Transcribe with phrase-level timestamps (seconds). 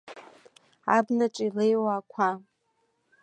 [0.95, 2.29] Абнаҿ илеиуа ақәа.